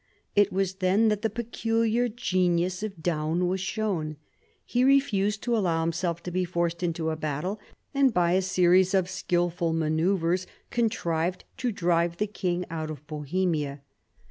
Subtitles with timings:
[0.35, 4.17] It was then that the peculiar genius of Daun was shown.
[4.65, 7.59] He refused to allow himself to be forced into a battle,
[7.93, 13.81] and by a series of skilful manoeuvres contrived to drive the king out of Bohemia.